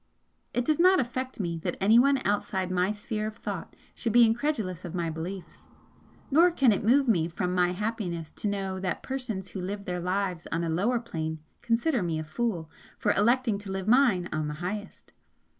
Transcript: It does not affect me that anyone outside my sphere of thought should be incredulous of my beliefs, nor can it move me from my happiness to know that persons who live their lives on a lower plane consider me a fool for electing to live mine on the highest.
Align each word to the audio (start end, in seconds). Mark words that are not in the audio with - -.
It 0.51 0.65
does 0.65 0.79
not 0.79 0.99
affect 0.99 1.39
me 1.39 1.59
that 1.59 1.77
anyone 1.79 2.19
outside 2.25 2.71
my 2.71 2.91
sphere 2.91 3.27
of 3.27 3.37
thought 3.37 3.75
should 3.93 4.13
be 4.13 4.25
incredulous 4.25 4.83
of 4.83 4.95
my 4.95 5.11
beliefs, 5.11 5.67
nor 6.31 6.49
can 6.49 6.71
it 6.71 6.83
move 6.83 7.07
me 7.07 7.27
from 7.27 7.53
my 7.53 7.73
happiness 7.73 8.31
to 8.37 8.47
know 8.47 8.79
that 8.79 9.03
persons 9.03 9.49
who 9.49 9.61
live 9.61 9.85
their 9.85 9.99
lives 9.99 10.47
on 10.51 10.63
a 10.63 10.69
lower 10.71 10.99
plane 10.99 11.37
consider 11.61 12.01
me 12.01 12.17
a 12.17 12.23
fool 12.23 12.67
for 12.97 13.13
electing 13.13 13.59
to 13.59 13.71
live 13.71 13.87
mine 13.87 14.27
on 14.33 14.47
the 14.47 14.55
highest. 14.55 15.11